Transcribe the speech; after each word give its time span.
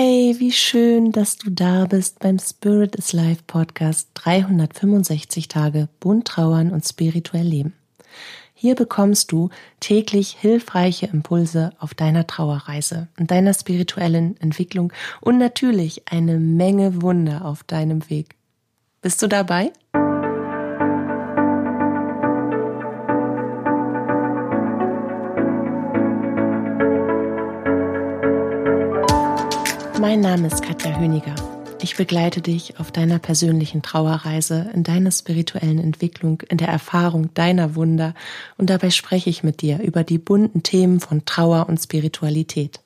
Hey, 0.00 0.36
wie 0.38 0.52
schön, 0.52 1.10
dass 1.10 1.38
du 1.38 1.50
da 1.50 1.86
bist 1.86 2.20
beim 2.20 2.38
Spirit 2.38 2.94
is 2.94 3.12
Life 3.12 3.42
Podcast 3.48 4.10
365 4.14 5.48
Tage 5.48 5.88
bunt 5.98 6.28
trauern 6.28 6.70
und 6.70 6.86
spirituell 6.86 7.44
leben. 7.44 7.72
Hier 8.54 8.76
bekommst 8.76 9.32
du 9.32 9.50
täglich 9.80 10.36
hilfreiche 10.38 11.06
Impulse 11.06 11.72
auf 11.80 11.94
deiner 11.94 12.28
Trauerreise 12.28 13.08
und 13.18 13.32
deiner 13.32 13.52
spirituellen 13.52 14.40
Entwicklung 14.40 14.92
und 15.20 15.36
natürlich 15.36 16.02
eine 16.08 16.38
Menge 16.38 17.02
Wunder 17.02 17.44
auf 17.44 17.64
deinem 17.64 18.08
Weg. 18.08 18.36
Bist 19.02 19.20
du 19.20 19.26
dabei? 19.26 19.72
Mein 30.00 30.20
Name 30.20 30.46
ist 30.46 30.62
Katja 30.62 30.96
Höniger. 30.96 31.34
Ich 31.82 31.96
begleite 31.96 32.40
dich 32.40 32.78
auf 32.78 32.92
deiner 32.92 33.18
persönlichen 33.18 33.82
Trauerreise, 33.82 34.70
in 34.72 34.84
deiner 34.84 35.10
spirituellen 35.10 35.80
Entwicklung, 35.80 36.40
in 36.48 36.56
der 36.56 36.68
Erfahrung 36.68 37.34
deiner 37.34 37.74
Wunder 37.74 38.14
und 38.58 38.70
dabei 38.70 38.90
spreche 38.90 39.28
ich 39.28 39.42
mit 39.42 39.60
dir 39.60 39.80
über 39.80 40.04
die 40.04 40.18
bunten 40.18 40.62
Themen 40.62 41.00
von 41.00 41.24
Trauer 41.24 41.68
und 41.68 41.78
Spiritualität. 41.78 42.78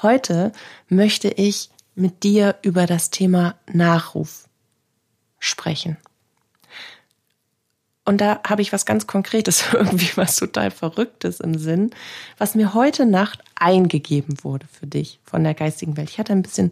Heute 0.00 0.52
möchte 0.88 1.28
ich 1.28 1.68
mit 1.94 2.22
dir 2.22 2.56
über 2.62 2.86
das 2.86 3.10
Thema 3.10 3.56
Nachruf 3.70 4.48
sprechen. 5.38 5.98
Und 8.08 8.22
da 8.22 8.40
habe 8.42 8.62
ich 8.62 8.72
was 8.72 8.86
ganz 8.86 9.06
Konkretes, 9.06 9.66
irgendwie 9.74 10.16
was 10.16 10.36
total 10.36 10.70
Verrücktes 10.70 11.40
im 11.40 11.58
Sinn, 11.58 11.90
was 12.38 12.54
mir 12.54 12.72
heute 12.72 13.04
Nacht 13.04 13.44
eingegeben 13.54 14.42
wurde 14.42 14.66
für 14.66 14.86
dich 14.86 15.20
von 15.24 15.44
der 15.44 15.52
geistigen 15.52 15.98
Welt. 15.98 16.08
Ich 16.08 16.18
hatte 16.18 16.32
ein 16.32 16.40
bisschen, 16.40 16.70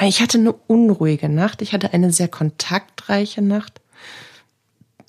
ich 0.00 0.22
hatte 0.22 0.38
eine 0.38 0.52
unruhige 0.52 1.28
Nacht. 1.28 1.60
Ich 1.60 1.72
hatte 1.72 1.92
eine 1.92 2.12
sehr 2.12 2.28
kontaktreiche 2.28 3.42
Nacht. 3.42 3.80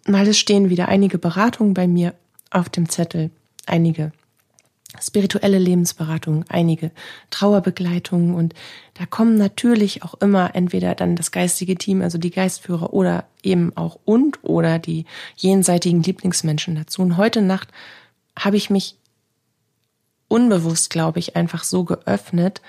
Mal 0.08 0.28
es 0.28 0.40
stehen 0.40 0.72
wieder 0.72 0.88
einige 0.88 1.20
Beratungen 1.20 1.76
bei 1.76 1.86
mir 1.86 2.16
auf 2.50 2.68
dem 2.70 2.90
Zettel, 2.90 3.30
einige 3.68 4.14
spirituelle 5.02 5.60
Lebensberatung, 5.60 6.46
einige 6.50 6.92
Trauerbegleitungen 7.30 8.34
und 8.34 8.54
da 8.96 9.06
kommen 9.06 9.38
natürlich 9.38 10.04
auch 10.04 10.16
immer 10.16 10.56
entweder 10.56 10.96
dann 10.96 11.16
das 11.16 11.32
geistige 11.32 11.76
Team, 11.76 12.02
also 12.02 12.18
die 12.18 12.32
Geistführer 12.32 12.94
oder 12.94 13.26
eben 13.44 13.76
auch 13.76 14.00
und 14.06 14.44
oder 14.44 14.80
die 14.80 15.06
jenseitigen 15.36 16.02
Lieblingsmenschen 16.02 16.76
dazu. 16.76 17.02
Und 17.02 17.18
heute 17.18 17.42
Nacht 17.42 17.70
habe 18.38 18.58
ich 18.58 18.70
mich 18.70 18.96
unbewusst, 20.28 20.90
glaube 20.90 21.20
ich, 21.20 21.36
einfach 21.36 21.64
so 21.64 21.84
geöffnet, 21.84 22.62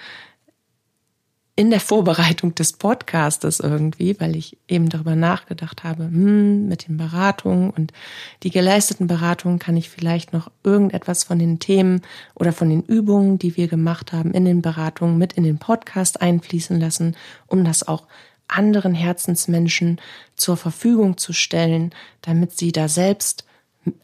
in 1.59 1.71
der 1.71 1.81
Vorbereitung 1.81 2.55
des 2.55 2.75
Podcastes 2.75 3.61
irgendwie, 3.61 4.21
weil 4.21 4.37
ich 4.37 4.59
eben 4.69 4.91
darüber 4.91 5.17
nachgedacht 5.17 5.85
habe, 5.85 6.05
hm, 6.05 6.69
mit 6.69 6.87
den 6.87 6.99
Beratungen 6.99 7.71
und 7.71 7.95
die 8.43 8.51
geleisteten 8.51 9.07
Beratungen 9.07 9.59
kann 9.59 9.75
ich 9.75 9.89
vielleicht 9.89 10.35
noch 10.35 10.51
irgendetwas 10.63 11.25
von 11.25 11.39
den 11.39 11.59
Themen 11.59 12.03
oder 12.35 12.53
von 12.53 12.69
den 12.69 12.83
Übungen, 12.83 13.39
die 13.39 13.57
wir 13.57 13.69
gemacht 13.69 14.13
haben 14.13 14.33
in 14.33 14.45
den 14.45 14.61
Beratungen 14.61 15.17
mit 15.17 15.33
in 15.33 15.45
den 15.45 15.59
Podcast 15.59 16.21
einfließen 16.21 16.79
lassen, 16.79 17.17
um 17.47 17.65
das 17.65 17.89
auch 17.89 18.07
anderen 18.49 18.95
Herzensmenschen 18.95 19.99
zur 20.37 20.59
Verfügung 20.59 21.17
zu 21.17 21.33
stellen, 21.33 21.95
damit 22.21 22.57
sie 22.57 22.71
da 22.71 22.87
selbst 22.87 23.47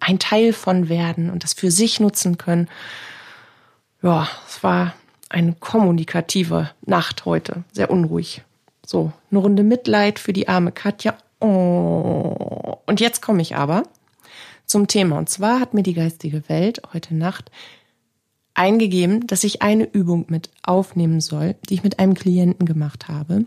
ein 0.00 0.18
Teil 0.18 0.54
von 0.54 0.88
werden 0.88 1.28
und 1.28 1.44
das 1.44 1.52
für 1.52 1.70
sich 1.70 2.00
nutzen 2.00 2.38
können. 2.38 2.68
Ja, 4.00 4.26
es 4.48 4.62
war 4.62 4.94
eine 5.32 5.54
kommunikative 5.54 6.70
Nacht 6.86 7.24
heute. 7.24 7.64
Sehr 7.72 7.90
unruhig. 7.90 8.42
So, 8.84 9.12
eine 9.30 9.40
Runde 9.40 9.62
Mitleid 9.62 10.18
für 10.18 10.32
die 10.32 10.48
arme 10.48 10.72
Katja. 10.72 11.16
Oh. 11.40 12.78
Und 12.86 13.00
jetzt 13.00 13.22
komme 13.22 13.42
ich 13.42 13.56
aber 13.56 13.84
zum 14.66 14.86
Thema. 14.86 15.18
Und 15.18 15.28
zwar 15.28 15.60
hat 15.60 15.74
mir 15.74 15.82
die 15.82 15.94
geistige 15.94 16.48
Welt 16.48 16.82
heute 16.92 17.14
Nacht 17.14 17.50
eingegeben, 18.54 19.26
dass 19.26 19.44
ich 19.44 19.62
eine 19.62 19.84
Übung 19.84 20.26
mit 20.28 20.50
aufnehmen 20.62 21.20
soll, 21.20 21.54
die 21.68 21.74
ich 21.74 21.84
mit 21.84 21.98
einem 21.98 22.14
Klienten 22.14 22.66
gemacht 22.66 23.08
habe, 23.08 23.46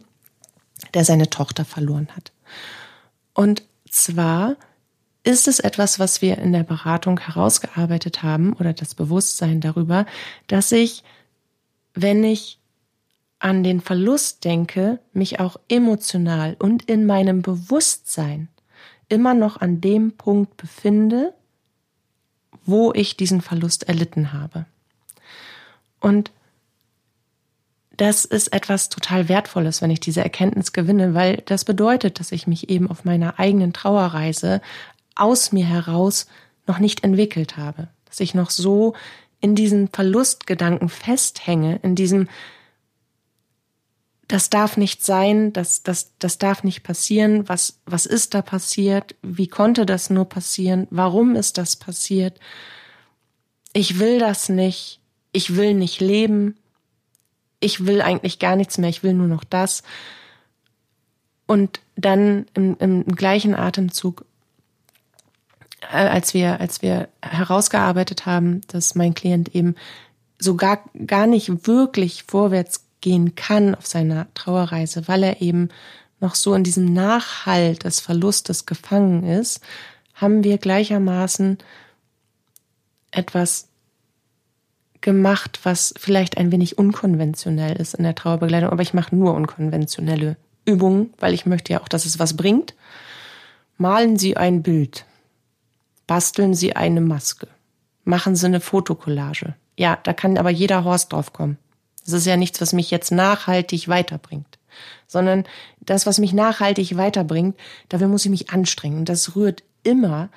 der 0.94 1.06
seine 1.06 1.30
Tochter 1.30 1.64
verloren 1.64 2.10
hat. 2.16 2.32
Und 3.34 3.64
zwar 3.90 4.56
ist 5.24 5.48
es 5.48 5.60
etwas, 5.60 6.00
was 6.00 6.22
wir 6.22 6.38
in 6.38 6.54
der 6.54 6.64
Beratung 6.64 7.20
herausgearbeitet 7.20 8.24
haben 8.24 8.54
oder 8.54 8.74
das 8.74 8.96
Bewusstsein 8.96 9.60
darüber, 9.62 10.06
dass 10.48 10.72
ich 10.72 11.04
wenn 11.96 12.24
ich 12.24 12.60
an 13.40 13.64
den 13.64 13.82
Verlust 13.82 14.44
denke, 14.44 15.00
mich 15.14 15.40
auch 15.40 15.58
emotional 15.68 16.56
und 16.60 16.84
in 16.84 17.06
meinem 17.06 17.42
Bewusstsein 17.42 18.50
immer 19.10 19.34
noch 19.34 19.58
an 19.62 19.82
dem 19.82 20.14
Punkt 20.14 20.58
befinde, 20.58 21.34
wo 22.66 22.92
ich 22.94 23.18
diesen 23.18 23.42
Verlust 23.42 23.88
erlitten 23.88 24.34
habe. 24.34 24.66
Und 26.00 26.32
das 27.98 28.26
ist 28.26 28.52
etwas 28.52 28.90
total 28.90 29.30
Wertvolles, 29.30 29.82
wenn 29.82 29.92
ich 29.92 30.00
diese 30.00 30.22
Erkenntnis 30.22 30.74
gewinne, 30.74 31.14
weil 31.14 31.42
das 31.46 31.64
bedeutet, 31.64 32.20
dass 32.20 32.32
ich 32.32 32.48
mich 32.48 32.70
eben 32.70 32.90
auf 32.90 33.06
meiner 33.06 33.40
eigenen 33.40 33.72
Trauerreise 33.72 34.62
aus 35.16 35.52
mir 35.52 35.66
heraus 35.66 36.28
noch 36.68 36.80
nicht 36.80 37.04
entwickelt 37.04 37.58
habe, 37.58 37.88
dass 38.06 38.20
ich 38.20 38.34
noch 38.34 38.50
so 38.50 38.96
in 39.40 39.56
diesen 39.56 39.90
Verlustgedanken 39.90 40.90
festhänge, 40.90 41.80
in 41.84 41.96
diesem 41.96 42.28
das 44.28 44.50
darf 44.50 44.76
nicht 44.76 45.04
sein, 45.04 45.54
das, 45.54 45.84
das, 45.84 46.14
das 46.18 46.40
darf 46.40 46.64
nicht 46.64 46.82
passieren, 46.82 47.48
was, 47.48 47.80
was 47.86 48.08
ist 48.08 48.34
da 48.34 48.42
passiert, 48.42 49.16
wie 49.22 49.48
konnte 49.48 49.86
das 49.86 50.10
nur 50.10 50.26
passieren, 50.26 50.88
warum 50.90 51.36
ist 51.36 51.60
das 51.60 51.76
passiert, 51.76 52.40
ich 53.74 54.00
will 54.00 54.20
das 54.20 54.50
nicht, 54.50 55.00
ich 55.32 55.56
will 55.56 55.74
nicht 55.74 56.00
leben, 56.00 56.58
ich 57.60 57.86
will 57.86 58.02
eigentlich 58.02 58.40
gar 58.40 58.56
nichts 58.56 58.78
mehr, 58.78 58.90
ich 58.90 59.04
will 59.04 59.14
nur 59.14 59.28
noch 59.28 59.44
das. 59.44 59.84
Und 61.46 61.82
dann 61.96 62.48
im, 62.54 62.78
im 62.80 63.06
gleichen 63.06 63.54
Atemzug 63.54 64.26
als 65.92 66.34
wir, 66.34 66.60
als 66.60 66.82
wir 66.82 67.10
herausgearbeitet 67.22 68.26
haben, 68.26 68.62
dass 68.68 68.96
mein 68.96 69.14
Klient 69.14 69.54
eben 69.56 69.76
so 70.40 70.56
gar, 70.56 70.80
gar 71.06 71.28
nicht 71.28 71.68
wirklich 71.68 72.24
vorwärts 72.24 72.86
gehen 73.02 73.36
kann 73.36 73.76
auf 73.76 73.86
seiner 73.86 74.28
Trauerreise, 74.34 75.08
weil 75.08 75.24
er 75.24 75.42
eben 75.42 75.70
noch 76.20 76.36
so 76.36 76.54
in 76.54 76.64
diesem 76.64 76.94
Nachhalt 76.94 77.84
des 77.84 78.00
Verlustes 78.00 78.66
gefangen 78.66 79.24
ist, 79.24 79.62
haben 80.14 80.44
wir 80.44 80.58
gleichermaßen 80.58 81.58
etwas 83.12 83.68
gemacht, 85.02 85.60
was 85.64 85.94
vielleicht 85.98 86.38
ein 86.38 86.52
wenig 86.52 86.78
unkonventionell 86.78 87.76
ist 87.76 87.94
in 87.94 88.04
der 88.04 88.16
Trauerbegleitung, 88.16 88.72
aber 88.72 88.82
ich 88.82 88.94
mache 88.94 89.16
nur 89.16 89.34
unkonventionelle 89.36 90.36
Übungen, 90.66 91.14
weil 91.20 91.34
ich 91.34 91.46
möchte 91.46 91.74
ja 91.74 91.82
auch, 91.82 91.88
dass 91.88 92.06
es 92.06 92.18
was 92.18 92.36
bringt. 92.36 92.74
Malen 93.78 94.18
Sie 94.18 94.36
ein 94.36 94.64
Bild. 94.64 95.06
Basteln 96.08 96.54
Sie 96.54 96.76
eine 96.76 97.02
Maske. 97.02 97.48
Machen 98.04 98.36
Sie 98.36 98.46
eine 98.46 98.62
Fotokollage. 98.62 99.56
Ja, 99.78 99.98
da 100.04 100.14
kann 100.14 100.38
aber 100.38 100.50
jeder 100.50 100.84
Horst 100.84 101.12
drauf 101.12 101.34
kommen. 101.34 101.58
Das 102.06 102.14
ist 102.14 102.26
ja 102.26 102.38
nichts, 102.38 102.62
was 102.62 102.74
mich 102.74 102.92
jetzt 102.92 103.12
nachhaltig 103.12 103.88
weiterbringt. 103.88 104.60
Sondern 105.08 105.46
das, 105.80 106.06
was 106.06 106.20
mich 106.20 106.34
nachhaltig 106.34 106.98
weiterbringt, 106.98 107.56
dafür 107.90 108.08
muss 108.08 108.26
ich 108.26 108.32
mich 108.32 108.52
anstrengen. 108.52 109.00
Und 109.00 109.10
das 109.10 109.36
rührt 109.36 109.64
immer 109.84 110.30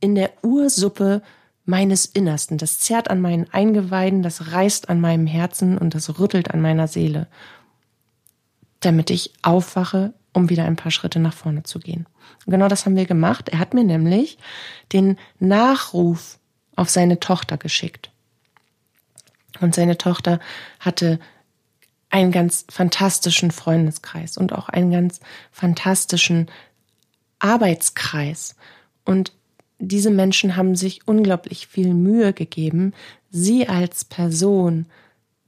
in 0.00 0.14
der 0.14 0.32
Ursuppe 0.42 1.22
meines 1.64 2.06
Innersten. 2.06 2.58
Das 2.58 2.78
zerrt 2.78 3.10
an 3.10 3.20
meinen 3.20 3.52
Eingeweiden, 3.52 4.22
das 4.22 4.52
reißt 4.52 4.88
an 4.88 5.00
meinem 5.00 5.26
Herzen 5.26 5.76
und 5.76 5.94
das 5.94 6.18
rüttelt 6.18 6.52
an 6.52 6.60
meiner 6.60 6.86
Seele. 6.86 7.26
Damit 8.80 9.10
ich 9.10 9.32
aufwache 9.42 10.14
um 10.36 10.50
wieder 10.50 10.66
ein 10.66 10.76
paar 10.76 10.92
Schritte 10.92 11.18
nach 11.18 11.32
vorne 11.32 11.62
zu 11.62 11.78
gehen. 11.78 12.04
Und 12.44 12.50
genau 12.50 12.68
das 12.68 12.84
haben 12.84 12.94
wir 12.94 13.06
gemacht. 13.06 13.48
Er 13.48 13.58
hat 13.58 13.72
mir 13.72 13.84
nämlich 13.84 14.36
den 14.92 15.16
Nachruf 15.40 16.38
auf 16.76 16.90
seine 16.90 17.18
Tochter 17.20 17.56
geschickt. 17.56 18.10
Und 19.62 19.74
seine 19.74 19.96
Tochter 19.96 20.38
hatte 20.78 21.18
einen 22.10 22.32
ganz 22.32 22.66
fantastischen 22.68 23.50
Freundeskreis 23.50 24.36
und 24.36 24.52
auch 24.52 24.68
einen 24.68 24.90
ganz 24.90 25.20
fantastischen 25.52 26.48
Arbeitskreis. 27.38 28.56
Und 29.06 29.32
diese 29.78 30.10
Menschen 30.10 30.54
haben 30.54 30.76
sich 30.76 31.08
unglaublich 31.08 31.66
viel 31.66 31.94
Mühe 31.94 32.34
gegeben, 32.34 32.92
sie 33.30 33.70
als 33.70 34.04
Person 34.04 34.84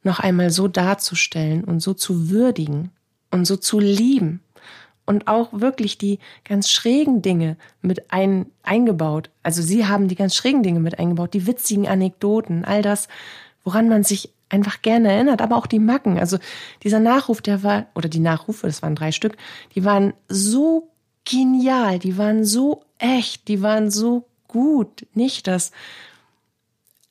noch 0.02 0.18
einmal 0.18 0.48
so 0.50 0.66
darzustellen 0.66 1.62
und 1.62 1.80
so 1.80 1.92
zu 1.92 2.30
würdigen 2.30 2.90
und 3.30 3.44
so 3.44 3.58
zu 3.58 3.80
lieben 3.80 4.40
und 5.08 5.26
auch 5.26 5.48
wirklich 5.52 5.96
die 5.96 6.18
ganz 6.44 6.70
schrägen 6.70 7.22
Dinge 7.22 7.56
mit 7.80 8.12
ein, 8.12 8.44
eingebaut. 8.62 9.30
Also 9.42 9.62
sie 9.62 9.86
haben 9.86 10.06
die 10.06 10.16
ganz 10.16 10.34
schrägen 10.34 10.62
Dinge 10.62 10.80
mit 10.80 10.98
eingebaut, 10.98 11.32
die 11.32 11.46
witzigen 11.46 11.88
Anekdoten, 11.88 12.66
all 12.66 12.82
das, 12.82 13.08
woran 13.64 13.88
man 13.88 14.04
sich 14.04 14.30
einfach 14.50 14.82
gerne 14.82 15.10
erinnert, 15.10 15.40
aber 15.40 15.56
auch 15.56 15.66
die 15.66 15.78
Macken. 15.78 16.18
Also 16.18 16.38
dieser 16.82 17.00
Nachruf, 17.00 17.40
der 17.40 17.62
war, 17.62 17.86
oder 17.94 18.10
die 18.10 18.20
Nachrufe, 18.20 18.66
das 18.66 18.82
waren 18.82 18.94
drei 18.94 19.10
Stück, 19.10 19.38
die 19.74 19.84
waren 19.84 20.12
so 20.28 20.90
genial, 21.24 21.98
die 21.98 22.18
waren 22.18 22.44
so 22.44 22.82
echt, 22.98 23.48
die 23.48 23.62
waren 23.62 23.90
so 23.90 24.26
gut. 24.46 25.06
Nicht 25.14 25.46
das 25.46 25.72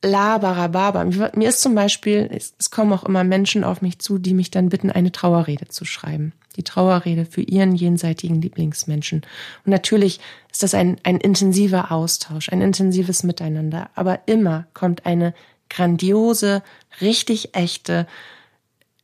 Labarababa. 0.04 1.06
Mir 1.36 1.50
ist 1.50 1.62
zum 1.62 1.74
Beispiel, 1.74 2.30
es, 2.32 2.54
es 2.60 2.70
kommen 2.70 2.94
auch 2.94 3.04
immer 3.04 3.24
Menschen 3.24 3.64
auf 3.64 3.82
mich 3.82 4.00
zu, 4.00 4.18
die 4.18 4.34
mich 4.34 4.52
dann 4.52 4.70
bitten, 4.70 4.92
eine 4.92 5.12
Trauerrede 5.12 5.68
zu 5.68 5.86
schreiben. 5.86 6.34
Die 6.56 6.64
Trauerrede 6.64 7.26
für 7.26 7.42
ihren 7.42 7.76
jenseitigen 7.76 8.42
Lieblingsmenschen. 8.42 9.22
Und 9.66 9.72
natürlich 9.72 10.20
ist 10.52 10.64
das 10.64 10.74
ein, 10.74 10.98
ein 11.04 11.18
intensiver 11.18 11.92
Austausch, 11.92 12.50
ein 12.50 12.62
intensives 12.62 13.24
Miteinander. 13.24 13.90
Aber 13.96 14.22
immer 14.28 14.68
kommt 14.74 15.06
eine 15.06 15.34
grandiose, 15.70 16.64
richtig 17.02 17.56
echte 17.56 18.08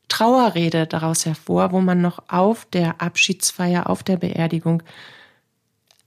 Trauerrede 0.10 0.86
daraus 0.86 1.26
hervor, 1.26 1.72
wo 1.72 1.82
man 1.82 2.02
noch 2.02 2.24
auf 2.28 2.66
der 2.66 3.02
Abschiedsfeier, 3.02 3.90
auf 3.90 4.04
der 4.04 4.18
Beerdigung 4.18 4.84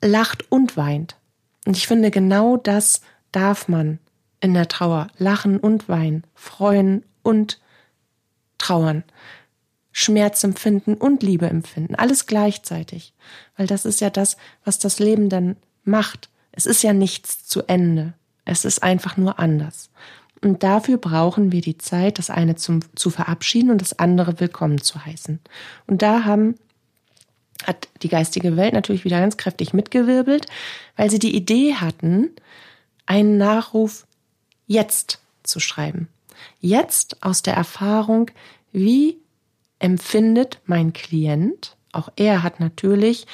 lacht 0.01 0.51
und 0.51 0.77
weint. 0.77 1.17
Und 1.67 1.77
ich 1.77 1.89
finde, 1.89 2.13
genau 2.13 2.57
das 2.57 3.01
darf 3.33 3.67
man 3.67 3.99
in 4.41 4.55
der 4.55 4.69
Trauer. 4.69 5.09
Lachen 5.19 5.59
und 5.59 5.89
weinen, 5.89 6.25
freuen 6.35 7.05
und 7.23 7.61
trauern. 8.59 9.05
Schmerz 9.93 10.45
empfinden 10.45 10.95
und 10.95 11.23
Liebe 11.23 11.49
empfinden. 11.49 11.95
Alles 11.95 12.27
gleichzeitig. 12.27 13.15
Weil 13.57 13.67
das 13.67 13.85
ist 13.85 14.01
ja 14.01 14.11
das, 14.11 14.37
was 14.65 14.79
das 14.79 14.99
Leben 14.99 15.31
dann 15.31 15.57
macht. 15.85 16.29
Es 16.53 16.67
ist 16.67 16.83
ja 16.83 16.93
nichts 16.93 17.47
zu 17.47 17.63
Ende. 17.63 18.13
Es 18.45 18.65
ist 18.65 18.83
einfach 18.83 19.17
nur 19.17 19.39
anders. 19.39 19.91
Und 20.43 20.63
dafür 20.63 20.99
brauchen 20.99 21.51
wir 21.51 21.61
die 21.61 21.79
Zeit, 21.79 22.19
das 22.19 22.31
eine 22.31 22.57
zum, 22.57 22.81
zu 22.95 23.11
verabschieden 23.11 23.71
und 23.71 23.81
das 23.81 23.99
andere 23.99 24.39
willkommen 24.39 24.81
zu 24.81 25.05
heißen. 25.05 25.41
Und 25.87 26.03
da 26.03 26.25
haben, 26.25 26.57
hat 27.67 27.89
die 28.03 28.09
geistige 28.09 28.57
Welt 28.57 28.75
natürlich 28.75 29.05
wieder 29.05 29.19
ganz 29.21 29.37
kräftig 29.37 29.73
mitgewirbelt, 29.73 30.47
weil 30.97 31.11
sie 31.11 31.19
die 31.19 31.35
Idee 31.35 31.75
hatten, 31.75 32.31
einen 33.07 33.39
Nachruf 33.39 34.07
jetzt 34.67 35.21
zu 35.43 35.61
schreiben. 35.61 36.09
Jetzt 36.61 37.23
aus 37.23 37.43
der 37.43 37.55
Erfahrung, 37.55 38.31
wie 38.73 39.19
empfindet 39.79 40.61
mein 40.67 40.93
Klient, 40.93 41.77
auch 41.93 42.11
er 42.17 42.43
hat 42.43 42.61
natürlich 42.61 43.27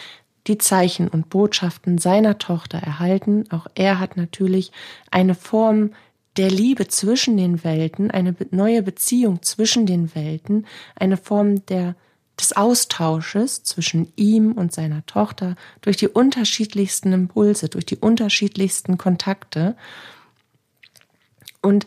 die 0.47 0.59
Zeichen 0.59 1.09
und 1.09 1.31
Botschaften 1.31 1.99
seiner 1.99 2.39
Tochter 2.39 2.79
erhalten, 2.79 3.45
auch 3.51 3.67
er 3.75 4.01
hat 4.01 4.17
natürlich 4.17 4.73
eine 5.11 5.35
Form 5.35 5.93
der 6.37 6.51
Liebe 6.51 6.89
zwischen 6.89 7.37
den 7.37 7.63
Welten, 7.63 8.11
eine 8.11 8.35
neue 8.51 8.83
Beziehung 8.83 9.43
zwischen 9.43 9.87
den 9.87 10.15
Welten, 10.15 10.67
eine 10.97 11.17
Form 11.17 11.65
der, 11.67 11.95
des 12.41 12.57
Austausches 12.57 13.63
zwischen 13.65 14.13
ihm 14.17 14.53
und 14.53 14.73
seiner 14.73 15.05
Tochter 15.07 15.57
durch 15.83 15.97
die 15.97 16.09
unterschiedlichsten 16.09 17.13
Impulse, 17.13 17.69
durch 17.69 17.87
die 17.87 17.97
unterschiedlichsten 17.97 18.97
Kontakte 18.99 19.77
und 21.63 21.87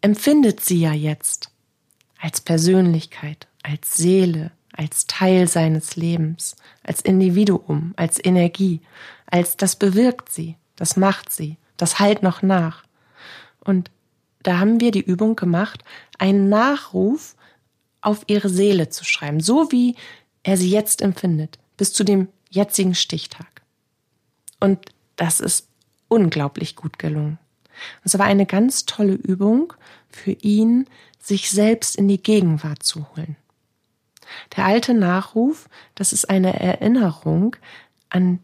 empfindet 0.00 0.60
sie 0.60 0.80
ja 0.80 0.92
jetzt 0.92 1.50
als 2.20 2.40
Persönlichkeit, 2.40 3.46
als 3.62 3.94
Seele, 3.94 4.52
als 4.72 5.06
Teil 5.06 5.48
seines 5.48 5.96
Lebens, 5.96 6.56
als 6.82 7.00
Individuum, 7.00 7.94
als 7.96 8.22
Energie, 8.22 8.80
als 9.26 9.56
das 9.56 9.76
bewirkt 9.76 10.30
sie, 10.30 10.56
das 10.76 10.96
macht 10.96 11.30
sie, 11.30 11.56
das 11.76 12.00
halt 12.00 12.22
noch 12.22 12.42
nach. 12.42 12.84
Und 13.60 13.90
da 14.42 14.58
haben 14.58 14.80
wir 14.80 14.90
die 14.90 15.00
Übung 15.00 15.36
gemacht, 15.36 15.84
einen 16.18 16.48
Nachruf 16.48 17.34
auf 18.00 18.24
ihre 18.26 18.48
Seele 18.48 18.90
zu 18.90 19.04
schreiben, 19.04 19.40
so 19.40 19.72
wie 19.72 19.96
er 20.42 20.56
sie 20.56 20.70
jetzt 20.70 21.00
empfindet, 21.00 21.58
bis 21.76 21.92
zu 21.92 22.04
dem 22.04 22.28
jetzigen 22.50 22.94
Stichtag. 22.94 23.62
Und 24.60 24.78
das 25.16 25.40
ist 25.40 25.68
unglaublich 26.08 26.76
gut 26.76 26.98
gelungen. 26.98 27.38
Es 28.02 28.18
war 28.18 28.26
eine 28.26 28.46
ganz 28.46 28.86
tolle 28.86 29.14
Übung 29.14 29.72
für 30.08 30.32
ihn, 30.32 30.86
sich 31.18 31.50
selbst 31.50 31.96
in 31.96 32.08
die 32.08 32.22
Gegenwart 32.22 32.82
zu 32.82 33.06
holen. 33.10 33.36
Der 34.56 34.64
alte 34.64 34.94
Nachruf, 34.94 35.68
das 35.94 36.12
ist 36.12 36.28
eine 36.30 36.58
Erinnerung 36.58 37.56
an, 38.10 38.40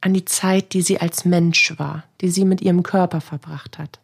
an 0.00 0.14
die 0.14 0.24
Zeit, 0.24 0.72
die 0.72 0.82
sie 0.82 1.00
als 1.00 1.24
Mensch 1.24 1.78
war, 1.78 2.04
die 2.20 2.30
sie 2.30 2.44
mit 2.44 2.60
ihrem 2.60 2.82
Körper 2.82 3.20
verbracht 3.20 3.78
hat. 3.78 4.00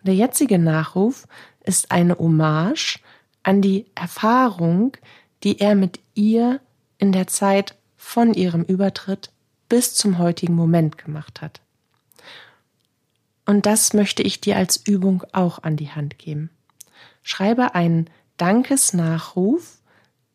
Und 0.00 0.08
der 0.08 0.14
jetzige 0.14 0.58
Nachruf 0.58 1.26
ist 1.64 1.90
eine 1.90 2.18
Hommage 2.18 3.00
an 3.42 3.62
die 3.62 3.86
Erfahrung, 3.94 4.96
die 5.42 5.58
er 5.60 5.74
mit 5.74 6.00
ihr 6.14 6.60
in 6.98 7.12
der 7.12 7.26
Zeit 7.26 7.76
von 7.96 8.34
ihrem 8.34 8.62
Übertritt 8.62 9.30
bis 9.68 9.94
zum 9.94 10.18
heutigen 10.18 10.54
Moment 10.54 10.98
gemacht 10.98 11.40
hat. 11.40 11.60
Und 13.44 13.66
das 13.66 13.92
möchte 13.92 14.22
ich 14.22 14.40
dir 14.40 14.56
als 14.56 14.76
Übung 14.76 15.24
auch 15.32 15.62
an 15.62 15.76
die 15.76 15.90
Hand 15.90 16.18
geben. 16.18 16.50
Schreibe 17.22 17.74
einen 17.74 18.08
Dankesnachruf 18.36 19.78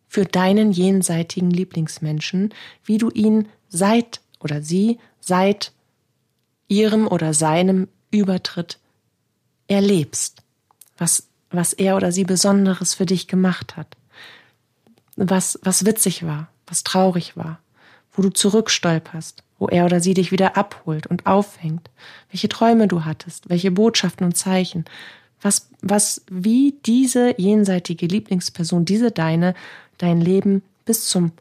für 0.08 0.26
deinen 0.26 0.72
jenseitigen 0.72 1.52
Lieblingsmenschen, 1.52 2.54
wie 2.84 2.98
du 2.98 3.10
ihn 3.10 3.50
seit 3.70 4.22
oder 4.40 4.62
sie 4.62 5.00
seit 5.20 5.74
ihrem 6.68 7.08
oder 7.08 7.34
seinem 7.34 7.88
Übertritt 8.12 8.80
erlebst, 9.68 10.42
was, 10.98 11.28
was 11.50 11.74
er 11.74 11.96
oder 11.98 12.12
sie 12.12 12.24
Besonderes 12.24 12.94
für 12.94 13.06
dich 13.06 13.28
gemacht 13.28 13.76
hat, 13.76 13.98
was, 15.16 15.60
was 15.64 15.86
witzig 15.86 16.26
war, 16.26 16.50
was 16.66 16.84
traurig 16.84 17.36
war, 17.36 17.60
wo 18.14 18.22
du 18.22 18.30
zurückstolperst, 18.30 19.44
wo 19.60 19.68
er 19.68 19.86
oder 19.86 20.00
sie 20.00 20.14
dich 20.14 20.32
wieder 20.32 20.58
abholt 20.58 21.08
und 21.08 21.26
auffängt, 21.26 21.90
welche 22.32 22.50
Träume 22.50 22.88
du 22.88 23.06
hattest, 23.06 23.50
welche 23.50 23.72
Botschaften 23.72 24.26
und 24.26 24.38
Zeichen, 24.38 24.86
was, 25.42 25.70
was, 25.82 26.24
wie 26.30 26.76
diese 26.86 27.40
jenseitige 27.40 28.08
Lieblingsperson, 28.08 28.86
diese 28.86 29.12
deine, 29.12 29.54
dein 29.98 30.22
Leben 30.22 30.64
bis 30.86 31.08
zum 31.08 31.32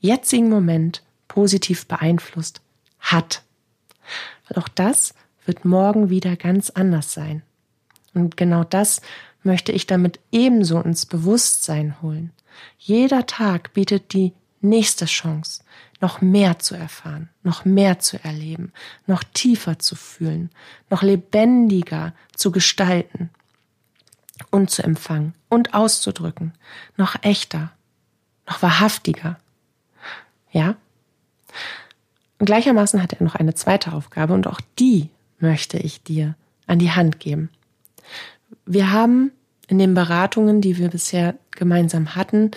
jetzigen 0.00 0.48
Moment 0.48 1.02
positiv 1.28 1.86
beeinflusst 1.86 2.60
hat. 2.98 3.42
Weil 4.48 4.62
auch 4.62 4.68
das 4.68 5.14
wird 5.44 5.64
morgen 5.64 6.10
wieder 6.10 6.36
ganz 6.36 6.70
anders 6.70 7.12
sein. 7.12 7.42
Und 8.14 8.36
genau 8.36 8.64
das 8.64 9.00
möchte 9.42 9.72
ich 9.72 9.86
damit 9.86 10.18
ebenso 10.32 10.80
ins 10.80 11.06
Bewusstsein 11.06 12.00
holen. 12.02 12.32
Jeder 12.78 13.26
Tag 13.26 13.72
bietet 13.74 14.12
die 14.12 14.32
nächste 14.60 15.06
Chance, 15.06 15.62
noch 16.00 16.20
mehr 16.20 16.58
zu 16.58 16.74
erfahren, 16.74 17.28
noch 17.42 17.64
mehr 17.64 17.98
zu 17.98 18.22
erleben, 18.22 18.72
noch 19.06 19.24
tiefer 19.24 19.78
zu 19.78 19.94
fühlen, 19.96 20.50
noch 20.90 21.02
lebendiger 21.02 22.12
zu 22.34 22.50
gestalten 22.52 23.30
und 24.50 24.70
zu 24.70 24.82
empfangen 24.82 25.34
und 25.48 25.74
auszudrücken, 25.74 26.52
noch 26.96 27.16
echter, 27.22 27.72
noch 28.46 28.62
wahrhaftiger. 28.62 29.38
Ja? 30.50 30.76
Und 32.38 32.46
gleichermaßen 32.46 33.02
hat 33.02 33.14
er 33.14 33.24
noch 33.24 33.34
eine 33.34 33.54
zweite 33.54 33.92
Aufgabe 33.92 34.34
und 34.34 34.46
auch 34.46 34.60
die 34.78 35.08
möchte 35.38 35.78
ich 35.78 36.02
dir 36.02 36.34
an 36.66 36.78
die 36.78 36.92
Hand 36.92 37.20
geben. 37.20 37.50
Wir 38.66 38.92
haben 38.92 39.32
in 39.68 39.78
den 39.78 39.94
Beratungen, 39.94 40.60
die 40.60 40.76
wir 40.78 40.88
bisher 40.90 41.34
gemeinsam 41.50 42.14
hatten, 42.14 42.50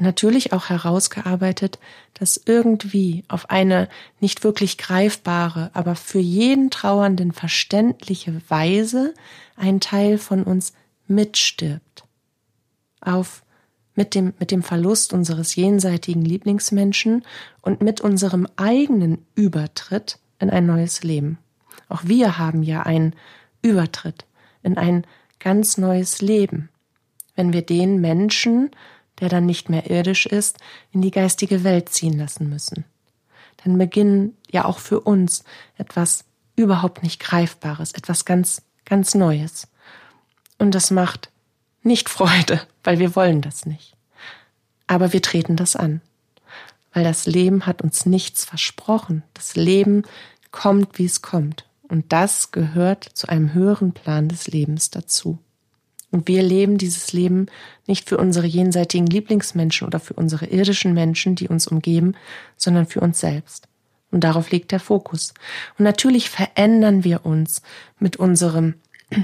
natürlich 0.00 0.52
auch 0.52 0.68
herausgearbeitet, 0.68 1.78
dass 2.14 2.40
irgendwie 2.44 3.24
auf 3.28 3.50
eine 3.50 3.88
nicht 4.20 4.44
wirklich 4.44 4.78
greifbare, 4.78 5.70
aber 5.74 5.94
für 5.94 6.18
jeden 6.18 6.70
Trauernden 6.70 7.32
verständliche 7.32 8.40
Weise 8.48 9.14
ein 9.56 9.80
Teil 9.80 10.18
von 10.18 10.44
uns 10.44 10.72
mitstirbt. 11.06 12.04
Auf 13.00 13.42
mit 13.94 14.14
dem, 14.14 14.32
mit 14.38 14.52
dem 14.52 14.62
Verlust 14.62 15.12
unseres 15.12 15.56
jenseitigen 15.56 16.24
Lieblingsmenschen 16.24 17.24
und 17.62 17.82
mit 17.82 18.00
unserem 18.00 18.46
eigenen 18.56 19.26
Übertritt 19.34 20.18
in 20.38 20.50
ein 20.50 20.66
neues 20.66 21.02
Leben. 21.02 21.38
Auch 21.88 22.02
wir 22.04 22.38
haben 22.38 22.62
ja 22.62 22.82
einen 22.82 23.14
Übertritt 23.60 24.24
in 24.62 24.78
ein 24.78 25.04
ganz 25.40 25.78
neues 25.78 26.20
Leben, 26.20 26.68
wenn 27.34 27.52
wir 27.52 27.62
den 27.62 28.00
Menschen, 28.00 28.70
der 29.20 29.28
dann 29.28 29.46
nicht 29.46 29.68
mehr 29.68 29.90
irdisch 29.90 30.26
ist, 30.26 30.58
in 30.92 31.02
die 31.02 31.10
geistige 31.10 31.64
Welt 31.64 31.88
ziehen 31.88 32.18
lassen 32.18 32.48
müssen. 32.48 32.84
Dann 33.64 33.78
beginnen 33.78 34.36
ja 34.50 34.64
auch 34.64 34.78
für 34.78 35.00
uns 35.00 35.44
etwas 35.76 36.24
überhaupt 36.56 37.02
nicht 37.02 37.20
Greifbares, 37.20 37.92
etwas 37.92 38.24
ganz, 38.24 38.62
ganz 38.84 39.14
Neues. 39.14 39.68
Und 40.58 40.74
das 40.74 40.90
macht 40.90 41.30
nicht 41.82 42.08
Freude, 42.08 42.60
weil 42.84 42.98
wir 42.98 43.14
wollen 43.16 43.42
das 43.42 43.66
nicht. 43.66 43.94
Aber 44.86 45.12
wir 45.12 45.22
treten 45.22 45.56
das 45.56 45.76
an, 45.76 46.00
weil 46.92 47.04
das 47.04 47.26
Leben 47.26 47.66
hat 47.66 47.82
uns 47.82 48.06
nichts 48.06 48.44
versprochen. 48.44 49.22
Das 49.34 49.54
Leben 49.54 50.04
kommt, 50.50 50.98
wie 50.98 51.04
es 51.04 51.20
kommt. 51.22 51.66
Und 51.82 52.12
das 52.12 52.50
gehört 52.52 53.04
zu 53.04 53.28
einem 53.28 53.54
höheren 53.54 53.92
Plan 53.92 54.28
des 54.28 54.46
Lebens 54.48 54.90
dazu. 54.90 55.38
Und 56.10 56.26
wir 56.26 56.42
leben 56.42 56.78
dieses 56.78 57.12
Leben 57.12 57.46
nicht 57.86 58.08
für 58.08 58.16
unsere 58.16 58.46
jenseitigen 58.46 59.06
Lieblingsmenschen 59.06 59.86
oder 59.86 60.00
für 60.00 60.14
unsere 60.14 60.46
irdischen 60.46 60.94
Menschen, 60.94 61.34
die 61.34 61.48
uns 61.48 61.66
umgeben, 61.66 62.14
sondern 62.56 62.86
für 62.86 63.00
uns 63.00 63.20
selbst. 63.20 63.68
Und 64.10 64.24
darauf 64.24 64.50
liegt 64.50 64.72
der 64.72 64.80
Fokus. 64.80 65.34
Und 65.78 65.84
natürlich 65.84 66.30
verändern 66.30 67.04
wir 67.04 67.26
uns 67.26 67.62
mit 67.98 68.16
unserem 68.16 68.74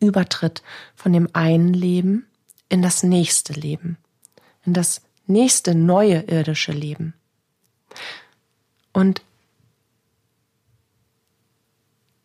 Übertritt 0.00 0.62
von 0.94 1.12
dem 1.12 1.28
einen 1.32 1.74
Leben 1.74 2.26
in 2.68 2.82
das 2.82 3.02
nächste 3.02 3.54
Leben, 3.54 3.96
in 4.64 4.74
das 4.74 5.02
nächste 5.26 5.74
neue 5.74 6.20
irdische 6.22 6.72
Leben. 6.72 7.14
Und 8.92 9.22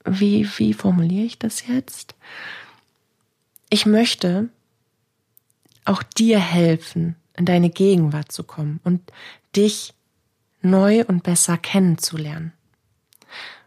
wie, 0.06 0.48
wie 0.58 0.74
formuliere 0.74 1.26
ich 1.26 1.40
das 1.40 1.68
jetzt? 1.68 2.14
Ich 3.74 3.88
möchte 3.88 4.50
auch 5.84 6.04
dir 6.04 6.38
helfen, 6.38 7.16
in 7.36 7.46
deine 7.46 7.72
Gegenwart 7.72 8.32
zu 8.32 8.44
kommen 8.44 8.80
und 8.84 9.02
dich 9.56 9.96
neu 10.62 11.04
und 11.06 11.24
besser 11.24 11.58
kennenzulernen. 11.58 12.54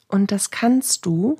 Und 0.06 0.30
das 0.30 0.52
kannst 0.52 1.06
du, 1.06 1.38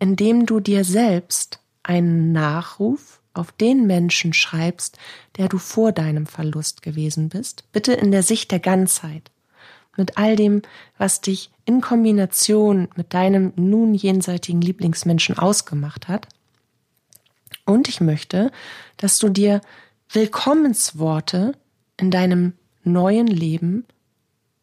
indem 0.00 0.46
du 0.46 0.58
dir 0.58 0.84
selbst 0.84 1.60
einen 1.82 2.32
Nachruf 2.32 3.20
auf 3.34 3.52
den 3.52 3.86
Menschen 3.86 4.32
schreibst, 4.32 4.96
der 5.36 5.50
du 5.50 5.58
vor 5.58 5.92
deinem 5.92 6.24
Verlust 6.24 6.80
gewesen 6.80 7.28
bist, 7.28 7.64
bitte 7.72 7.92
in 7.92 8.10
der 8.10 8.22
Sicht 8.22 8.52
der 8.52 8.60
Ganzheit, 8.60 9.30
mit 9.98 10.16
all 10.16 10.34
dem, 10.34 10.62
was 10.96 11.20
dich 11.20 11.50
in 11.66 11.82
Kombination 11.82 12.88
mit 12.96 13.12
deinem 13.12 13.52
nun 13.56 13.92
jenseitigen 13.92 14.62
Lieblingsmenschen 14.62 15.38
ausgemacht 15.38 16.08
hat, 16.08 16.26
und 17.68 17.88
ich 17.88 18.00
möchte, 18.00 18.50
dass 18.96 19.18
du 19.18 19.28
dir 19.28 19.60
Willkommensworte 20.10 21.52
in 21.96 22.10
deinem 22.10 22.54
neuen 22.82 23.26
Leben 23.26 23.84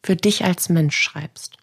für 0.04 0.16
dich 0.16 0.44
als 0.44 0.70
Mensch 0.70 0.98
schreibst. 0.98 1.58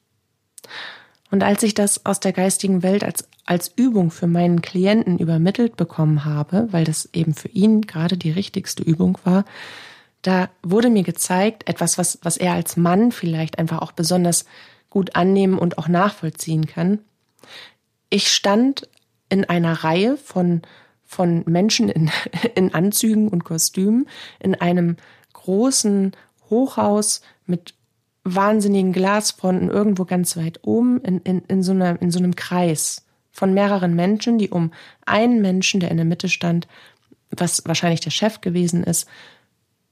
Und 1.30 1.42
als 1.42 1.62
ich 1.62 1.74
das 1.74 2.04
aus 2.04 2.20
der 2.20 2.32
geistigen 2.32 2.82
Welt 2.82 3.02
als, 3.02 3.28
als 3.46 3.72
Übung 3.74 4.10
für 4.10 4.26
meinen 4.26 4.62
Klienten 4.62 5.18
übermittelt 5.18 5.76
bekommen 5.76 6.24
habe, 6.24 6.68
weil 6.70 6.84
das 6.84 7.08
eben 7.12 7.34
für 7.34 7.48
ihn 7.48 7.82
gerade 7.82 8.16
die 8.16 8.30
richtigste 8.30 8.82
Übung 8.82 9.18
war, 9.24 9.44
da 10.20 10.50
wurde 10.62 10.90
mir 10.90 11.02
gezeigt, 11.02 11.68
etwas, 11.68 11.98
was, 11.98 12.18
was 12.22 12.36
er 12.36 12.52
als 12.52 12.76
Mann 12.76 13.10
vielleicht 13.10 13.58
einfach 13.58 13.80
auch 13.80 13.92
besonders 13.92 14.44
gut 14.90 15.16
annehmen 15.16 15.58
und 15.58 15.78
auch 15.78 15.88
nachvollziehen 15.88 16.66
kann. 16.66 17.00
Ich 18.10 18.28
stand 18.30 18.88
in 19.30 19.46
einer 19.46 19.72
Reihe 19.84 20.16
von 20.18 20.62
von 21.12 21.42
Menschen 21.46 21.88
in, 21.88 22.10
in 22.54 22.74
Anzügen 22.74 23.28
und 23.28 23.44
Kostümen 23.44 24.08
in 24.40 24.54
einem 24.54 24.96
großen 25.34 26.12
Hochhaus 26.48 27.20
mit 27.46 27.74
wahnsinnigen 28.24 28.92
Glasfronten 28.92 29.68
irgendwo 29.68 30.04
ganz 30.04 30.36
weit 30.36 30.60
oben 30.62 31.00
in, 31.02 31.18
in, 31.20 31.42
in, 31.48 31.62
so 31.62 31.72
einer, 31.72 32.00
in 32.00 32.10
so 32.10 32.18
einem 32.18 32.36
Kreis 32.36 33.04
von 33.30 33.52
mehreren 33.52 33.94
Menschen, 33.94 34.38
die 34.38 34.50
um 34.50 34.72
einen 35.04 35.42
Menschen, 35.42 35.80
der 35.80 35.90
in 35.90 35.96
der 35.96 36.06
Mitte 36.06 36.28
stand, 36.28 36.68
was 37.30 37.62
wahrscheinlich 37.66 38.00
der 38.00 38.10
Chef 38.10 38.40
gewesen 38.40 38.84
ist, 38.84 39.08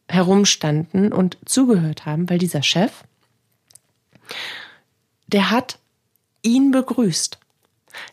herumstanden 0.08 1.12
und 1.12 1.38
zugehört 1.44 2.06
haben, 2.06 2.30
weil 2.30 2.38
dieser 2.38 2.62
Chef, 2.62 3.04
der 5.26 5.50
hat 5.50 5.78
ihn 6.42 6.70
begrüßt. 6.70 7.39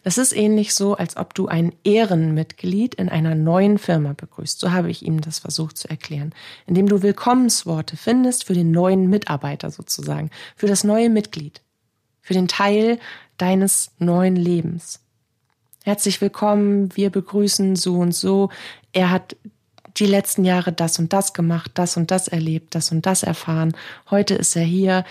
Das 0.03 0.17
ist 0.17 0.35
ähnlich 0.35 0.73
so, 0.73 0.95
als 0.95 1.17
ob 1.17 1.33
du 1.33 1.47
ein 1.47 1.73
Ehrenmitglied 1.83 2.95
in 2.95 3.09
einer 3.09 3.35
neuen 3.35 3.77
Firma 3.77 4.13
begrüßt. 4.13 4.59
So 4.59 4.71
habe 4.71 4.89
ich 4.89 5.03
ihm 5.03 5.21
das 5.21 5.39
versucht 5.39 5.77
zu 5.77 5.89
erklären. 5.89 6.33
Indem 6.65 6.87
du 6.87 7.01
Willkommensworte 7.01 7.97
findest 7.97 8.45
für 8.45 8.53
den 8.53 8.71
neuen 8.71 9.09
Mitarbeiter 9.09 9.71
sozusagen, 9.71 10.29
für 10.55 10.67
das 10.67 10.83
neue 10.83 11.09
Mitglied, 11.09 11.61
für 12.21 12.33
den 12.33 12.47
Teil 12.47 12.99
deines 13.37 13.91
neuen 13.99 14.35
Lebens. 14.35 14.99
Herzlich 15.83 16.19
willkommen, 16.19 16.95
wir 16.95 17.09
begrüßen 17.09 17.75
so 17.75 17.95
und 17.95 18.13
so. 18.13 18.49
Er 18.91 19.09
hat 19.09 19.37
die 19.99 20.05
letzten 20.05 20.45
Jahre 20.45 20.71
das 20.71 20.99
und 20.99 21.13
das 21.13 21.33
gemacht, 21.33 21.71
das 21.75 21.97
und 21.97 22.11
das 22.11 22.27
erlebt, 22.27 22.75
das 22.75 22.91
und 22.91 23.05
das 23.05 23.23
erfahren. 23.23 23.75
Heute 24.09 24.35
ist 24.35 24.55
er 24.55 24.63
hier, 24.63 25.05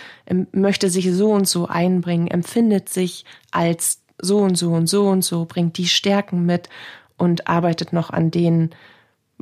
möchte 0.52 0.90
sich 0.90 1.12
so 1.12 1.32
und 1.32 1.48
so 1.48 1.66
einbringen, 1.66 2.28
empfindet 2.28 2.88
sich 2.88 3.24
als 3.50 4.00
so 4.18 4.38
und 4.38 4.56
so 4.56 4.72
und 4.72 4.86
so 4.86 5.08
und 5.08 5.22
so, 5.22 5.44
bringt 5.44 5.78
die 5.78 5.88
Stärken 5.88 6.46
mit 6.46 6.68
und 7.16 7.48
arbeitet 7.48 7.92
noch 7.92 8.10
an 8.10 8.30
denen. 8.30 8.74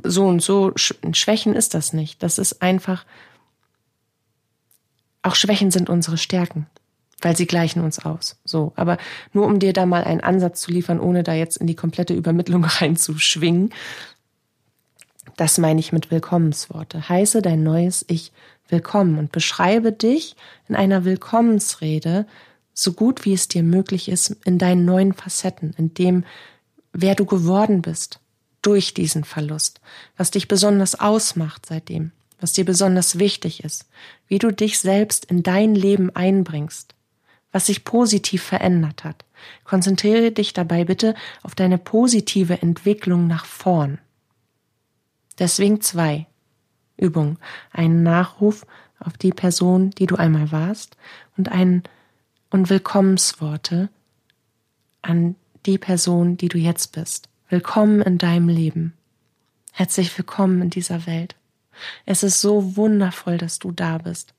So 0.03 0.25
und 0.25 0.41
so 0.41 0.73
Schwächen 0.75 1.55
ist 1.55 1.73
das 1.73 1.93
nicht. 1.93 2.21
Das 2.21 2.37
ist 2.37 2.61
einfach, 2.61 3.05
auch 5.21 5.35
Schwächen 5.35 5.71
sind 5.71 5.89
unsere 5.89 6.17
Stärken, 6.17 6.67
weil 7.21 7.35
sie 7.35 7.47
gleichen 7.47 7.81
uns 7.81 7.99
aus. 7.99 8.37
So, 8.43 8.73
aber 8.75 8.97
nur 9.33 9.45
um 9.45 9.59
dir 9.59 9.73
da 9.73 9.85
mal 9.85 10.03
einen 10.03 10.21
Ansatz 10.21 10.61
zu 10.61 10.71
liefern, 10.71 10.99
ohne 10.99 11.23
da 11.23 11.33
jetzt 11.33 11.57
in 11.57 11.67
die 11.67 11.75
komplette 11.75 12.13
Übermittlung 12.13 12.63
reinzuschwingen. 12.65 13.73
Das 15.37 15.57
meine 15.57 15.79
ich 15.79 15.91
mit 15.91 16.11
Willkommensworte. 16.11 17.09
Heiße 17.09 17.41
dein 17.41 17.63
neues 17.63 18.05
Ich 18.07 18.31
willkommen 18.69 19.17
und 19.17 19.31
beschreibe 19.31 19.91
dich 19.91 20.35
in 20.67 20.75
einer 20.75 21.03
Willkommensrede 21.05 22.25
so 22.75 22.91
gut 22.91 23.25
wie 23.25 23.33
es 23.33 23.47
dir 23.47 23.63
möglich 23.63 24.09
ist, 24.09 24.35
in 24.43 24.59
deinen 24.59 24.85
neuen 24.85 25.13
Facetten, 25.13 25.73
in 25.77 25.93
dem, 25.95 26.25
wer 26.93 27.15
du 27.15 27.25
geworden 27.25 27.81
bist 27.81 28.19
durch 28.61 28.93
diesen 28.93 29.23
Verlust, 29.23 29.79
was 30.17 30.29
dich 30.29 30.47
besonders 30.47 30.99
ausmacht 30.99 31.65
seitdem, 31.65 32.11
was 32.39 32.51
dir 32.51 32.65
besonders 32.65 33.17
wichtig 33.17 33.63
ist, 33.63 33.85
wie 34.27 34.39
du 34.39 34.51
dich 34.51 34.77
selbst 34.77 35.25
in 35.25 35.41
dein 35.41 35.73
Leben 35.73 36.13
einbringst, 36.15 36.93
was 37.51 37.67
sich 37.67 37.85
positiv 37.85 38.43
verändert 38.43 39.05
hat. 39.05 39.23
Konzentriere 39.63 40.31
dich 40.31 40.51
dabei 40.51 40.83
bitte 40.83 41.15
auf 41.43 41.55
deine 41.55 41.77
positive 41.77 42.61
Entwicklung 42.61 43.27
nach 43.27 43.45
vorn. 43.45 43.99
Deswegen 45.39 45.79
zwei 45.79 46.27
Übungen. 46.97 47.37
Einen 47.71 48.03
Nachruf 48.03 48.65
auf 48.99 49.17
die 49.17 49.31
Person, 49.31 49.91
die 49.91 50.07
du 50.07 50.15
einmal 50.15 50.51
warst 50.51 50.97
und 51.37 51.49
einen 51.49 51.83
und 52.55 52.69
Willkommensworte 52.69 53.89
an 55.01 55.35
die 55.65 55.77
Person, 55.77 56.37
die 56.37 56.47
du 56.47 56.57
jetzt 56.57 56.93
bist. 56.93 57.27
Willkommen 57.49 58.01
in 58.01 58.17
deinem 58.17 58.47
Leben. 58.47 58.93
Herzlich 59.73 60.17
willkommen 60.17 60.61
in 60.61 60.69
dieser 60.69 61.05
Welt. 61.05 61.35
Es 62.05 62.23
ist 62.23 62.39
so 62.39 62.77
wundervoll, 62.77 63.37
dass 63.37 63.59
du 63.59 63.73
da 63.73 63.97
bist. 63.97 64.33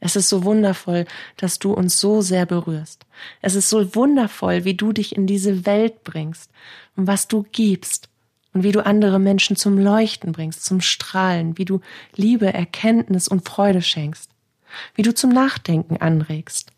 Es 0.00 0.16
ist 0.16 0.28
so 0.28 0.42
wundervoll, 0.42 1.06
dass 1.36 1.60
du 1.60 1.72
uns 1.72 2.00
so 2.00 2.20
sehr 2.20 2.46
berührst. 2.46 3.06
Es 3.42 3.54
ist 3.54 3.68
so 3.68 3.94
wundervoll, 3.94 4.64
wie 4.64 4.74
du 4.74 4.92
dich 4.92 5.14
in 5.14 5.28
diese 5.28 5.64
Welt 5.64 6.02
bringst 6.02 6.50
und 6.96 7.06
was 7.06 7.28
du 7.28 7.46
gibst 7.52 8.08
und 8.54 8.64
wie 8.64 8.72
du 8.72 8.84
andere 8.84 9.20
Menschen 9.20 9.54
zum 9.54 9.78
Leuchten 9.78 10.32
bringst, 10.32 10.64
zum 10.64 10.80
Strahlen, 10.80 11.56
wie 11.58 11.64
du 11.64 11.80
Liebe, 12.16 12.52
Erkenntnis 12.52 13.28
und 13.28 13.48
Freude 13.48 13.82
schenkst, 13.82 14.32
wie 14.96 15.02
du 15.02 15.14
zum 15.14 15.30
Nachdenken 15.30 15.98
anregst. 15.98 16.71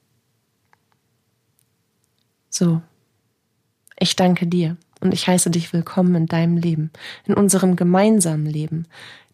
So, 2.56 2.80
ich 3.98 4.14
danke 4.14 4.46
dir 4.46 4.76
und 5.00 5.12
ich 5.12 5.26
heiße 5.26 5.50
dich 5.50 5.72
willkommen 5.72 6.14
in 6.14 6.26
deinem 6.26 6.56
Leben, 6.56 6.92
in 7.26 7.34
unserem 7.34 7.74
gemeinsamen 7.74 8.46
Leben, 8.46 8.86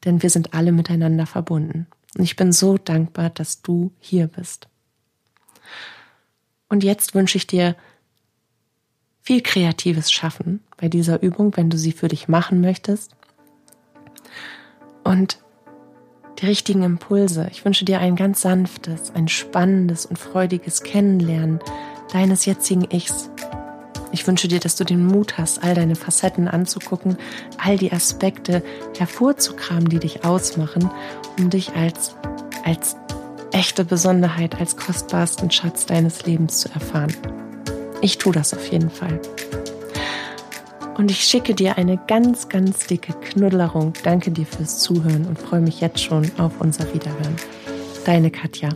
denn 0.07 0.23
wir 0.23 0.31
sind 0.31 0.55
alle 0.55 0.73
miteinander 0.73 1.27
verbunden. 1.27 1.87
Und 2.17 2.25
ich 2.25 2.37
bin 2.37 2.51
so 2.51 2.79
dankbar, 2.79 3.29
dass 3.29 3.61
du 3.61 3.93
hier 3.99 4.27
bist. 4.27 4.69
Und 6.71 6.83
jetzt 6.83 7.15
wünsche 7.15 7.37
ich 7.37 7.47
dir 7.47 7.77
viel 9.21 9.43
kreatives 9.43 10.11
Schaffen 10.11 10.61
bei 10.79 10.89
dieser 10.89 11.23
Übung, 11.23 11.55
wenn 11.59 11.69
du 11.69 11.77
sie 11.77 11.93
für 11.93 12.09
dich 12.09 12.27
machen 12.27 12.63
möchtest. 12.63 13.15
Und 15.05 15.41
die 16.39 16.47
richtigen 16.47 16.85
Impulse. 16.85 17.49
Ich 17.51 17.67
wünsche 17.67 17.85
dir 17.85 17.99
ein 17.99 18.17
ganz 18.17 18.41
sanftes, 18.41 19.11
ein 19.11 19.29
spannendes 19.29 20.07
und 20.07 20.19
freudiges 20.19 20.83
Kennenlernen 20.83 21.61
deines 22.13 22.45
jetzigen 22.45 22.87
Ichs. 22.91 23.31
Ich 24.13 24.27
wünsche 24.27 24.49
dir, 24.49 24.61
dass 24.61 24.77
du 24.77 24.85
den 24.85 25.07
Mut 25.07 25.39
hast, 25.39 25.63
all 25.63 25.75
deine 25.75 25.95
Facetten 25.95 26.49
anzugucken, 26.49 27.17
all 27.59 27.77
die 27.77 27.93
Aspekte 27.93 28.63
hervorzukramen, 28.99 29.89
die 29.89 30.01
dich 30.01 30.25
ausmachen, 30.25 30.91
um 31.39 31.51
dich 31.51 31.75
als, 31.75 32.17
als 32.65 32.97
echte 33.53 33.85
Besonderheit, 33.85 34.59
als 34.59 34.77
kostbarsten 34.77 35.51
Schatz 35.51 35.87
deines 35.87 36.27
Lebens 36.27 36.59
zu 36.59 36.69
erfahren. 36.71 37.15
Ich 38.01 38.19
tue 38.19 38.33
das 38.33 38.55
auf 38.55 38.67
jeden 38.73 38.91
Fall. 38.91 39.21
Und 40.97 41.11
ich 41.11 41.25
schicke 41.25 41.55
dir 41.55 41.79
eine 41.79 41.99
ganz, 42.09 42.49
ganz 42.49 42.87
dicke 42.87 43.15
Knuddelerung. 43.15 43.95
Danke 44.03 44.31
dir 44.31 44.45
fürs 44.45 44.81
Zuhören 44.81 45.27
und 45.27 45.39
freue 45.39 45.61
mich 45.61 45.81
jetzt 45.81 46.03
schon 46.03 46.31
auf 46.39 46.61
unser 46.61 46.93
Wiederhören. 46.93 47.37
Deine 48.05 48.31
Katja. 48.31 48.71